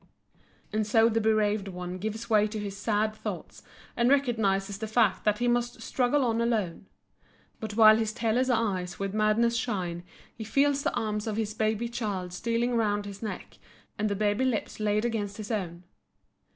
[0.73, 3.61] And so the bereaved one gives way to his sad thoughts
[3.95, 6.87] and recognizes the fact that he must struggle on alone.
[7.59, 10.01] But while his tearless eyes with madness shine
[10.33, 13.59] he feels the arms of his baby child stealing round his neck
[13.99, 15.83] and the baby lips laid against his own.